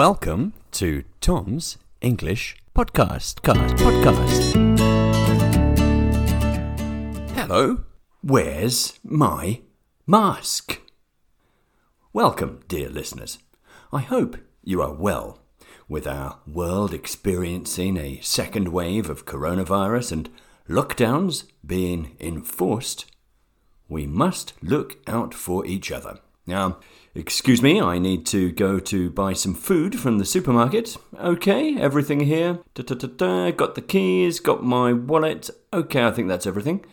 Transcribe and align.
Welcome 0.00 0.54
to 0.70 1.04
Tom's 1.20 1.76
English 2.00 2.56
Podcast. 2.74 3.42
Cast, 3.42 3.76
podcast. 3.76 4.54
Hello, 7.34 7.84
where's 8.22 8.98
my 9.04 9.60
mask? 10.06 10.80
Welcome, 12.14 12.60
dear 12.66 12.88
listeners. 12.88 13.40
I 13.92 14.00
hope 14.00 14.38
you 14.64 14.80
are 14.80 14.94
well. 14.94 15.42
With 15.86 16.06
our 16.06 16.38
world 16.46 16.94
experiencing 16.94 17.98
a 17.98 18.20
second 18.22 18.68
wave 18.68 19.10
of 19.10 19.26
coronavirus 19.26 20.12
and 20.12 20.30
lockdowns 20.66 21.44
being 21.66 22.16
enforced, 22.18 23.04
we 23.86 24.06
must 24.06 24.54
look 24.62 24.96
out 25.06 25.34
for 25.34 25.66
each 25.66 25.92
other. 25.92 26.20
Now, 26.50 26.78
excuse 27.14 27.62
me, 27.62 27.80
I 27.80 28.00
need 28.00 28.26
to 28.26 28.50
go 28.50 28.80
to 28.80 29.08
buy 29.08 29.34
some 29.34 29.54
food 29.54 30.00
from 30.00 30.18
the 30.18 30.24
supermarket. 30.24 30.96
Okay, 31.16 31.76
everything 31.78 32.18
here. 32.18 32.58
Da, 32.74 32.82
da, 32.82 32.96
da, 32.96 33.06
da. 33.06 33.50
Got 33.52 33.76
the 33.76 33.80
keys, 33.80 34.40
got 34.40 34.64
my 34.64 34.92
wallet. 34.92 35.48
Okay, 35.72 36.04
I 36.04 36.10
think 36.10 36.26
that's 36.26 36.48
everything. 36.48 36.84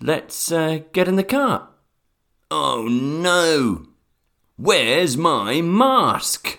Let's 0.00 0.50
uh, 0.50 0.80
get 0.92 1.06
in 1.06 1.14
the 1.14 1.22
car. 1.22 1.68
Oh 2.50 2.88
no! 2.90 3.86
Where's 4.56 5.16
my 5.16 5.60
mask? 5.60 6.58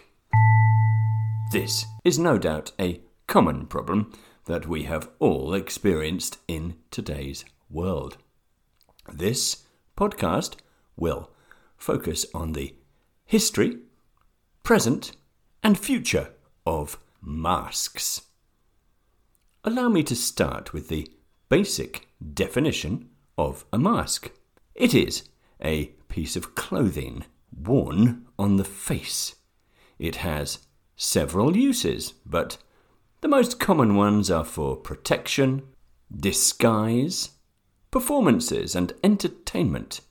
This 1.51 1.85
is 2.05 2.17
no 2.17 2.37
doubt 2.37 2.71
a 2.79 3.01
common 3.27 3.65
problem 3.65 4.13
that 4.45 4.67
we 4.67 4.83
have 4.83 5.09
all 5.19 5.53
experienced 5.53 6.37
in 6.47 6.75
today's 6.91 7.43
world. 7.69 8.15
This 9.11 9.63
podcast 9.97 10.55
will 10.95 11.29
focus 11.77 12.25
on 12.33 12.53
the 12.53 12.75
history, 13.25 13.77
present, 14.63 15.11
and 15.63 15.77
future 15.77 16.31
of 16.65 16.99
masks. 17.21 18.21
Allow 19.63 19.89
me 19.89 20.03
to 20.03 20.15
start 20.15 20.73
with 20.73 20.87
the 20.87 21.09
basic 21.49 22.07
definition 22.33 23.09
of 23.37 23.65
a 23.71 23.77
mask. 23.77 24.31
It 24.75 24.93
is 24.93 25.27
a 25.63 25.87
piece 26.07 26.35
of 26.35 26.55
clothing 26.55 27.25
worn 27.55 28.25
on 28.37 28.57
the 28.57 28.63
face. 28.63 29.35
It 29.99 30.17
has 30.17 30.59
several 30.95 31.57
uses, 31.57 32.13
but 32.25 32.57
the 33.21 33.27
most 33.27 33.59
common 33.59 33.95
ones 33.95 34.29
are 34.29 34.45
for 34.45 34.75
protection, 34.75 35.63
disguise, 36.15 37.31
performances, 37.91 38.75
and 38.75 38.93
entertainment. 39.03 40.01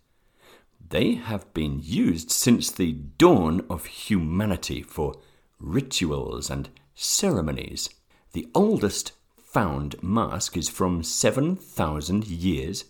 They 0.88 1.14
have 1.14 1.52
been 1.52 1.80
used 1.82 2.30
since 2.30 2.70
the 2.70 2.92
dawn 2.92 3.64
of 3.68 3.86
humanity 3.86 4.82
for 4.82 5.14
rituals 5.58 6.48
and 6.50 6.68
ceremonies. 6.94 7.88
The 8.32 8.48
oldest 8.54 9.12
found 9.42 10.00
mask 10.02 10.56
is 10.56 10.68
from 10.68 11.02
7,000 11.02 12.26
years 12.28 12.84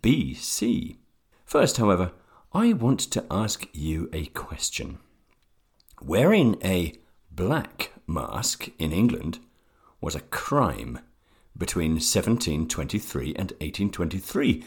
BC. 0.00 0.96
First, 1.44 1.76
however, 1.76 2.12
I 2.52 2.72
want 2.72 3.00
to 3.00 3.26
ask 3.30 3.66
you 3.72 4.08
a 4.12 4.26
question. 4.26 4.98
Wearing 6.00 6.56
a 6.64 6.94
black 7.30 7.92
mask 8.06 8.68
in 8.78 8.92
England 8.92 9.38
was 10.00 10.14
a 10.14 10.20
crime 10.20 11.00
between 11.56 11.92
1723 11.92 13.34
and 13.34 13.50
1823. 13.60 14.64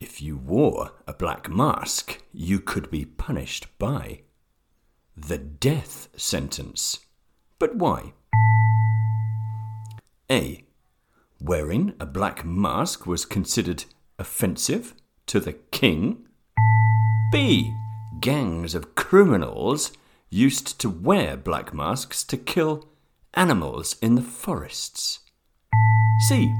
If 0.00 0.20
you 0.20 0.36
wore 0.36 0.92
a 1.06 1.12
black 1.12 1.48
mask, 1.48 2.22
you 2.32 2.60
could 2.60 2.90
be 2.90 3.04
punished 3.04 3.66
by 3.78 4.20
the 5.16 5.38
death 5.38 6.08
sentence. 6.16 7.00
But 7.58 7.76
why? 7.76 8.12
A. 10.30 10.64
Wearing 11.40 11.94
a 12.00 12.06
black 12.06 12.44
mask 12.44 13.06
was 13.06 13.24
considered 13.24 13.84
offensive 14.18 14.94
to 15.26 15.40
the 15.40 15.52
king. 15.52 16.26
B. 17.30 17.74
Gangs 18.20 18.74
of 18.74 18.94
criminals 18.94 19.92
used 20.30 20.80
to 20.80 20.90
wear 20.90 21.36
black 21.36 21.72
masks 21.72 22.24
to 22.24 22.36
kill 22.36 22.88
animals 23.34 23.96
in 24.02 24.16
the 24.16 24.22
forests. 24.22 25.20
C. 26.28 26.52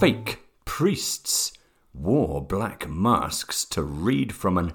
Fake 0.00 0.40
priests 0.64 1.52
wore 1.92 2.44
black 2.44 2.88
masks 2.88 3.64
to 3.64 3.82
read 3.82 4.32
from 4.32 4.56
an 4.56 4.72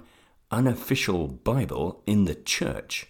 unofficial 0.50 1.28
Bible 1.28 2.02
in 2.06 2.24
the 2.24 2.34
church. 2.34 3.06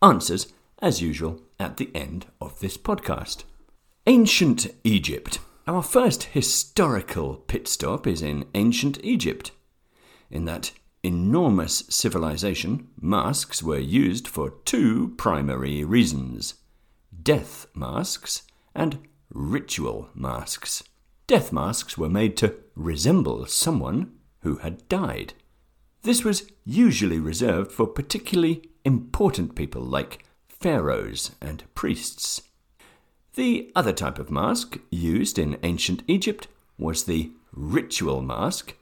Answers, 0.00 0.52
as 0.80 1.00
usual, 1.00 1.40
at 1.58 1.76
the 1.76 1.90
end 1.94 2.26
of 2.40 2.60
this 2.60 2.76
podcast. 2.76 3.44
Ancient 4.06 4.66
Egypt. 4.82 5.38
Our 5.66 5.82
first 5.82 6.24
historical 6.24 7.36
pit 7.36 7.68
stop 7.68 8.06
is 8.06 8.20
in 8.20 8.46
ancient 8.54 8.98
Egypt. 9.04 9.52
In 10.30 10.44
that 10.46 10.72
enormous 11.04 11.84
civilization, 11.88 12.88
masks 13.00 13.62
were 13.62 13.78
used 13.78 14.26
for 14.26 14.54
two 14.64 15.14
primary 15.16 15.84
reasons 15.84 16.54
death 17.22 17.66
masks 17.74 18.42
and 18.74 18.98
ritual 19.30 20.08
masks. 20.14 20.82
Death 21.32 21.50
masks 21.50 21.96
were 21.96 22.10
made 22.10 22.36
to 22.36 22.56
resemble 22.76 23.46
someone 23.46 24.12
who 24.40 24.56
had 24.56 24.86
died. 24.86 25.32
This 26.02 26.24
was 26.24 26.46
usually 26.62 27.18
reserved 27.18 27.72
for 27.72 27.86
particularly 27.86 28.68
important 28.84 29.54
people 29.54 29.80
like 29.80 30.26
pharaohs 30.46 31.30
and 31.40 31.64
priests. 31.74 32.42
The 33.34 33.72
other 33.74 33.94
type 33.94 34.18
of 34.18 34.30
mask 34.30 34.76
used 34.90 35.38
in 35.38 35.58
ancient 35.62 36.02
Egypt 36.06 36.48
was 36.76 37.04
the 37.04 37.30
ritual 37.50 38.20
mask, 38.20 38.76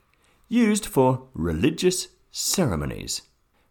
used 0.49 0.85
for 0.85 1.29
religious 1.33 2.09
ceremonies. 2.31 3.21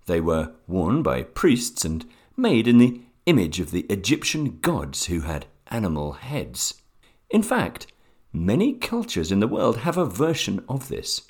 They 0.06 0.22
were 0.22 0.54
worn 0.66 1.02
by 1.02 1.24
priests 1.24 1.84
and 1.84 2.06
made 2.34 2.66
in 2.66 2.78
the 2.78 3.02
image 3.26 3.60
of 3.60 3.72
the 3.72 3.84
Egyptian 3.90 4.58
gods 4.60 5.04
who 5.04 5.20
had 5.20 5.44
animal 5.66 6.12
heads. 6.12 6.80
In 7.28 7.42
fact, 7.42 7.86
many 8.32 8.74
cultures 8.74 9.32
in 9.32 9.40
the 9.40 9.48
world 9.48 9.78
have 9.78 9.96
a 9.96 10.04
version 10.04 10.64
of 10.68 10.88
this. 10.88 11.22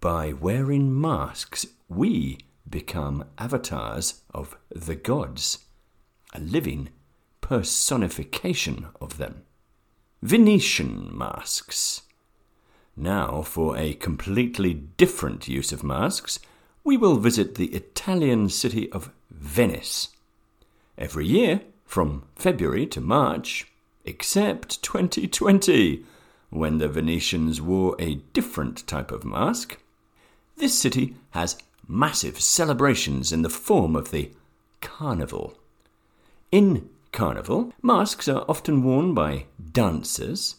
By 0.00 0.32
wearing 0.32 1.00
masks, 1.00 1.66
we 1.88 2.38
become 2.68 3.24
avatars 3.38 4.22
of 4.34 4.56
the 4.70 4.96
gods, 4.96 5.58
a 6.34 6.40
living 6.40 6.90
personification 7.40 8.88
of 9.00 9.18
them. 9.18 9.42
Venetian 10.22 11.16
masks. 11.16 12.02
Now, 12.96 13.42
for 13.42 13.76
a 13.76 13.94
completely 13.94 14.74
different 14.74 15.46
use 15.46 15.70
of 15.70 15.84
masks, 15.84 16.38
we 16.82 16.96
will 16.96 17.16
visit 17.16 17.54
the 17.54 17.66
Italian 17.74 18.48
city 18.48 18.90
of 18.90 19.10
Venice. 19.30 20.08
Every 20.96 21.26
year, 21.26 21.60
from 21.84 22.24
February 22.36 22.86
to 22.86 23.00
March, 23.00 23.66
except 24.06 24.82
2020, 24.82 26.04
when 26.50 26.78
the 26.78 26.88
Venetians 26.88 27.60
wore 27.60 27.96
a 27.98 28.20
different 28.32 28.86
type 28.86 29.10
of 29.10 29.24
mask, 29.24 29.78
this 30.56 30.78
city 30.78 31.16
has 31.30 31.58
massive 31.86 32.40
celebrations 32.40 33.32
in 33.32 33.42
the 33.42 33.50
form 33.50 33.94
of 33.94 34.10
the 34.10 34.30
Carnival. 34.80 35.58
In 36.50 36.88
Carnival, 37.12 37.72
masks 37.82 38.28
are 38.28 38.44
often 38.48 38.82
worn 38.82 39.12
by 39.12 39.46
dancers, 39.72 40.56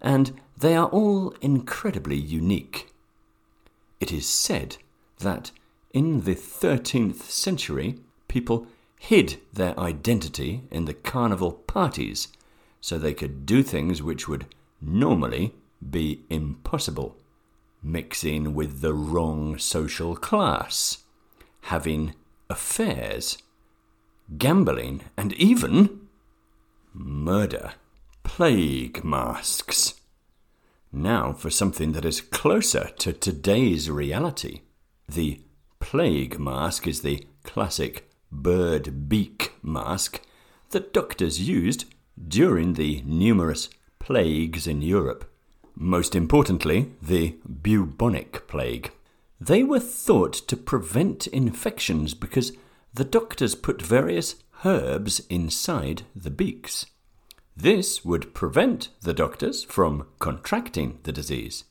and 0.00 0.38
they 0.56 0.74
are 0.74 0.88
all 0.88 1.34
incredibly 1.40 2.16
unique. 2.16 2.92
It 4.00 4.12
is 4.12 4.26
said 4.26 4.76
that 5.18 5.50
in 5.92 6.22
the 6.22 6.34
13th 6.34 7.22
century, 7.22 7.98
people 8.26 8.66
hid 8.98 9.40
their 9.52 9.78
identity 9.78 10.62
in 10.70 10.84
the 10.84 10.94
carnival 10.94 11.52
parties 11.52 12.28
so 12.80 12.98
they 12.98 13.14
could 13.14 13.46
do 13.46 13.62
things 13.62 14.02
which 14.02 14.28
would 14.28 14.46
normally 14.80 15.54
be 15.90 16.24
impossible. 16.30 17.16
Mixing 17.82 18.54
with 18.54 18.80
the 18.80 18.92
wrong 18.92 19.58
social 19.58 20.16
class, 20.16 21.04
having 21.62 22.14
affairs, 22.50 23.38
gambling, 24.36 25.02
and 25.16 25.32
even 25.34 26.08
murder. 26.92 27.72
Plague 28.24 29.04
masks. 29.04 29.94
Now 30.92 31.32
for 31.32 31.50
something 31.50 31.92
that 31.92 32.04
is 32.04 32.20
closer 32.20 32.90
to 32.98 33.12
today's 33.12 33.90
reality. 33.90 34.62
The 35.08 35.40
plague 35.80 36.38
mask 36.38 36.86
is 36.86 37.02
the 37.02 37.26
classic 37.44 38.10
bird 38.30 39.08
beak 39.08 39.52
mask 39.62 40.20
that 40.70 40.92
doctors 40.92 41.48
used 41.48 41.84
during 42.26 42.74
the 42.74 43.02
numerous 43.04 43.68
plagues 43.98 44.66
in 44.66 44.82
Europe. 44.82 45.30
Most 45.74 46.14
importantly, 46.14 46.92
the 47.00 47.36
bubonic 47.46 48.48
plague. 48.48 48.90
They 49.40 49.62
were 49.62 49.80
thought 49.80 50.32
to 50.32 50.56
prevent 50.56 51.28
infections 51.28 52.14
because 52.14 52.52
the 52.92 53.04
doctors 53.04 53.54
put 53.54 53.80
various 53.80 54.36
herbs 54.64 55.20
inside 55.28 56.02
the 56.16 56.30
beaks. 56.30 56.86
This 57.56 58.04
would 58.04 58.34
prevent 58.34 58.88
the 59.02 59.14
doctors 59.14 59.64
from 59.64 60.06
contracting 60.18 60.98
the 61.04 61.12
disease. 61.12 61.64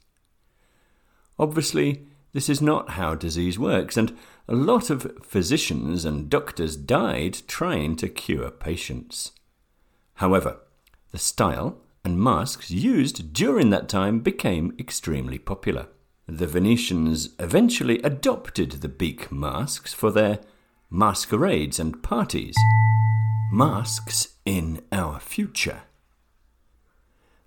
Obviously, 1.39 2.07
this 2.33 2.49
is 2.49 2.61
not 2.61 2.91
how 2.91 3.15
disease 3.15 3.57
works, 3.57 3.97
and 3.97 4.15
a 4.47 4.55
lot 4.55 4.89
of 4.89 5.17
physicians 5.23 6.05
and 6.05 6.29
doctors 6.29 6.75
died 6.75 7.39
trying 7.47 7.95
to 7.97 8.09
cure 8.09 8.51
patients. 8.51 9.31
However, 10.17 10.57
the 11.11 11.19
style 11.19 11.77
and 12.03 12.19
masks 12.19 12.71
used 12.71 13.33
during 13.33 13.69
that 13.69 13.87
time 13.87 14.19
became 14.19 14.75
extremely 14.79 15.37
popular. 15.37 15.87
The 16.27 16.47
Venetians 16.47 17.29
eventually 17.39 18.01
adopted 18.01 18.71
the 18.71 18.87
beak 18.87 19.31
masks 19.31 19.93
for 19.93 20.11
their 20.11 20.39
masquerades 20.89 21.79
and 21.79 22.01
parties. 22.01 22.55
Masks 23.51 24.29
in 24.43 24.81
our 24.91 25.19
future. 25.19 25.83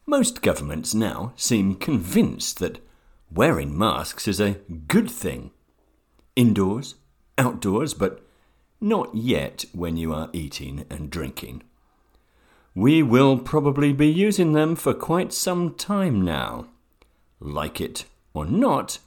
Most 0.06 0.40
governments 0.40 0.94
now 0.94 1.32
seem 1.34 1.75
convinced 1.75 2.61
that 2.61 2.78
wearing 3.32 3.76
masks 3.76 4.28
is 4.28 4.40
a 4.40 4.58
good 4.87 5.11
thing. 5.11 5.50
Indoors, 6.37 6.94
outdoors, 7.37 7.94
but 7.94 8.25
not 8.81 9.12
yet 9.12 9.64
when 9.72 9.96
you 9.96 10.14
are 10.14 10.31
eating 10.32 10.87
and 10.88 11.11
drinking. 11.11 11.64
We 12.75 13.02
will 13.02 13.38
probably 13.38 13.93
be 13.93 14.06
using 14.06 14.52
them 14.52 14.76
for 14.76 14.94
quite 14.94 15.32
some 15.32 15.75
time 15.75 16.22
now. 16.22 16.67
Like 17.40 17.81
it 17.81 18.05
or 18.32 18.46
not, 18.46 18.99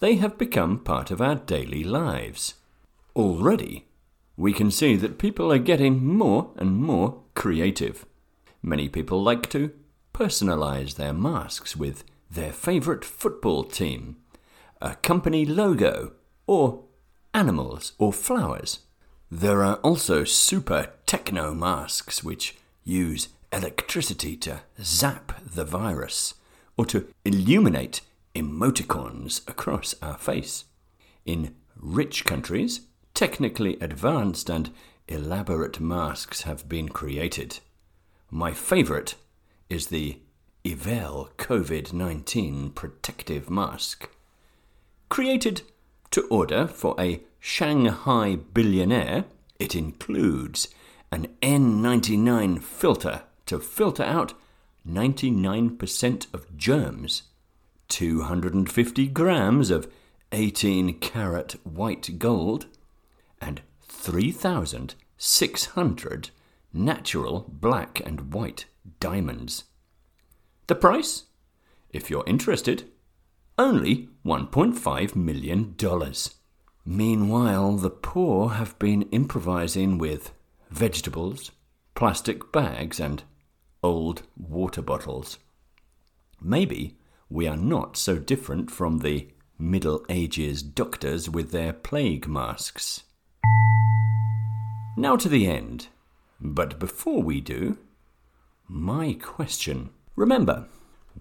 they 0.00 0.16
have 0.16 0.38
become 0.38 0.78
part 0.78 1.10
of 1.10 1.20
our 1.20 1.34
daily 1.34 1.82
lives. 1.82 2.54
Already, 3.16 3.86
we 4.36 4.52
can 4.52 4.70
see 4.70 4.94
that 4.96 5.18
people 5.18 5.52
are 5.52 5.58
getting 5.58 6.04
more 6.04 6.50
and 6.56 6.76
more 6.76 7.20
creative. 7.34 8.06
Many 8.62 8.88
people 8.88 9.20
like 9.20 9.50
to 9.50 9.72
personalize 10.14 10.94
their 10.94 11.12
masks 11.12 11.76
with 11.76 12.04
their 12.30 12.52
favorite 12.52 13.04
football 13.04 13.64
team, 13.64 14.16
a 14.80 14.94
company 14.96 15.44
logo, 15.44 16.12
or 16.46 16.84
animals 17.34 17.92
or 17.98 18.12
flowers. 18.12 18.80
There 19.30 19.64
are 19.64 19.76
also 19.76 20.24
super 20.24 20.92
techno 21.04 21.52
masks 21.52 22.22
which 22.22 22.56
use 22.88 23.28
electricity 23.52 24.36
to 24.36 24.60
zap 24.82 25.32
the 25.44 25.64
virus 25.64 26.34
or 26.76 26.86
to 26.86 27.06
illuminate 27.24 28.00
emoticons 28.34 29.46
across 29.48 29.94
our 30.00 30.16
face. 30.16 30.64
In 31.24 31.54
rich 31.76 32.24
countries, 32.24 32.82
technically 33.14 33.76
advanced 33.80 34.48
and 34.48 34.70
elaborate 35.08 35.80
masks 35.80 36.42
have 36.42 36.68
been 36.68 36.88
created. 36.88 37.58
My 38.30 38.52
favourite 38.52 39.14
is 39.68 39.88
the 39.88 40.20
Yvel 40.64 41.30
COVID 41.38 41.92
19 41.92 42.70
protective 42.70 43.48
mask. 43.48 44.08
Created 45.08 45.62
to 46.10 46.26
order 46.28 46.66
for 46.66 46.94
a 46.98 47.20
Shanghai 47.40 48.36
billionaire, 48.36 49.24
it 49.58 49.74
includes 49.74 50.68
an 51.10 51.28
N99 51.42 52.62
filter 52.62 53.22
to 53.46 53.58
filter 53.58 54.02
out 54.02 54.34
99% 54.86 56.34
of 56.34 56.54
germs, 56.56 57.22
250 57.88 59.08
grams 59.08 59.70
of 59.70 59.90
18 60.32 60.98
carat 61.00 61.56
white 61.64 62.18
gold, 62.18 62.66
and 63.40 63.62
3,600 63.82 66.30
natural 66.72 67.46
black 67.48 68.00
and 68.04 68.32
white 68.32 68.66
diamonds. 69.00 69.64
The 70.66 70.74
price? 70.74 71.24
If 71.90 72.10
you're 72.10 72.24
interested, 72.26 72.90
only 73.56 74.08
$1.5 74.24 75.16
million. 75.16 75.74
Meanwhile, 76.84 77.76
the 77.78 77.90
poor 77.90 78.50
have 78.50 78.78
been 78.78 79.02
improvising 79.10 79.98
with 79.98 80.32
vegetables, 80.70 81.50
plastic 81.94 82.52
bags, 82.52 83.00
and 83.00 83.22
old 83.82 84.22
water 84.36 84.82
bottles. 84.82 85.38
Maybe 86.40 86.96
we 87.28 87.46
are 87.46 87.56
not 87.56 87.96
so 87.96 88.16
different 88.16 88.70
from 88.70 88.98
the 88.98 89.28
Middle 89.58 90.04
Ages 90.08 90.62
doctors 90.62 91.28
with 91.28 91.50
their 91.50 91.72
plague 91.72 92.28
masks. 92.28 93.02
Now 94.96 95.16
to 95.16 95.28
the 95.28 95.46
end. 95.46 95.88
But 96.40 96.78
before 96.78 97.22
we 97.22 97.40
do, 97.40 97.78
my 98.68 99.14
question. 99.14 99.90
Remember, 100.14 100.66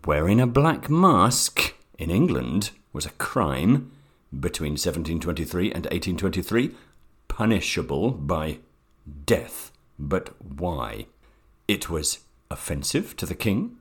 wearing 0.06 0.40
a 0.40 0.48
black 0.48 0.90
mask 0.90 1.76
in 1.98 2.12
England 2.12 2.72
was 2.94 3.06
a 3.06 3.12
crime 3.12 3.92
between 4.38 4.74
1723 4.74 5.66
and 5.68 5.86
1823, 5.86 6.76
punishable 7.28 8.12
by 8.12 8.60
death. 9.26 9.72
But 10.00 10.36
why? 10.42 11.08
It 11.68 11.90
was 11.90 12.20
offensive 12.50 13.16
to 13.18 13.26
the 13.26 13.36
king? 13.36 13.78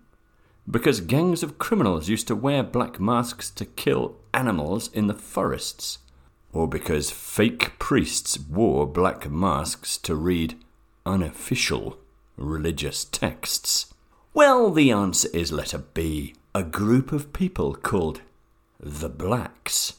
Because 0.69 1.01
gangs 1.01 1.43
of 1.43 1.59
criminals 1.59 2.09
used 2.09 2.27
to 2.29 2.35
wear 2.35 2.63
black 2.63 2.99
masks 2.99 3.51
to 3.51 3.65
kill 3.65 4.17
animals 4.35 4.91
in 4.93 5.07
the 5.07 5.15
forests? 5.15 5.99
Or 6.53 6.67
because 6.67 7.11
fake 7.11 7.79
priests 7.79 8.39
wore 8.39 8.87
black 8.87 9.31
masks 9.31 9.97
to 9.99 10.15
read 10.15 10.57
unofficial 11.05 11.99
religious 12.37 13.05
texts? 13.05 13.95
Well, 14.35 14.71
the 14.71 14.91
answer 14.91 15.29
is 15.33 15.53
letter 15.53 15.79
B. 15.79 16.35
A 16.55 16.63
group 16.63 17.13
of 17.13 17.33
people 17.33 17.75
called 17.75 18.23
the 18.81 19.09
Blacks 19.09 19.95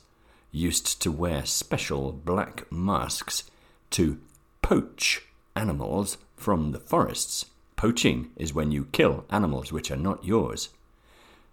used 0.52 1.02
to 1.02 1.12
wear 1.12 1.46
special 1.46 2.12
black 2.12 2.70
masks 2.72 3.44
to 3.92 4.20
poach 4.68 5.22
animals 5.56 6.18
from 6.36 6.74
the 6.74 6.80
forests. 6.80 7.46
Poaching 7.78 8.31
is 8.36 8.54
when 8.54 8.69
you 8.69 8.84
kill 8.92 9.24
animals 9.30 9.72
which 9.72 9.90
are 9.90 9.96
not 9.96 10.25
yours. 10.25 10.68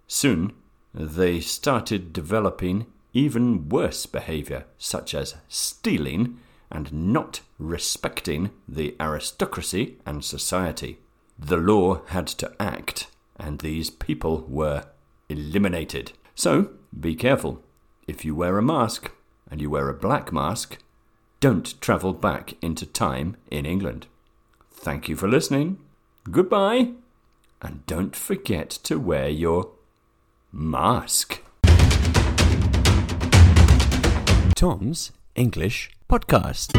Soon, 0.05 0.51
they 0.93 1.39
started 1.39 2.11
developing 2.11 2.87
even 3.13 3.69
worse 3.69 4.05
behavior, 4.05 4.65
such 4.77 5.15
as 5.15 5.35
stealing 5.47 6.37
and 6.69 6.91
not 6.91 7.39
respecting 7.57 8.49
the 8.67 8.97
aristocracy 8.99 9.95
and 10.05 10.21
society. 10.21 10.99
The 11.39 11.55
law 11.55 12.01
had 12.07 12.27
to 12.39 12.51
act, 12.59 13.07
and 13.37 13.59
these 13.59 13.89
people 13.89 14.45
were 14.49 14.87
eliminated. 15.29 16.11
So, 16.35 16.71
be 16.99 17.15
careful. 17.15 17.63
If 18.07 18.25
you 18.25 18.35
wear 18.35 18.57
a 18.57 18.61
mask, 18.61 19.09
and 19.49 19.61
you 19.61 19.69
wear 19.69 19.87
a 19.87 19.93
black 19.93 20.33
mask, 20.33 20.79
don't 21.45 21.79
travel 21.79 22.11
back 22.11 22.55
into 22.59 22.87
time 22.87 23.37
in 23.51 23.67
England. 23.67 24.07
Thank 24.71 25.07
you 25.07 25.15
for 25.15 25.27
listening. 25.27 25.77
Goodbye. 26.31 26.93
And 27.61 27.85
don't 27.85 28.15
forget 28.15 28.71
to 28.85 28.99
wear 28.99 29.29
your 29.29 29.69
mask. 30.51 31.43
Tom's 34.55 35.11
English 35.35 35.91
Podcast. 36.09 36.73